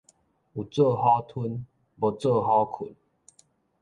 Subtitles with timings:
[0.03, 0.21] 有做虎吞，無做
[2.41, 2.75] 虎睏